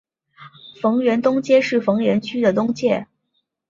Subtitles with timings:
[0.81, 3.05] 逢源东街是逢源区的东界。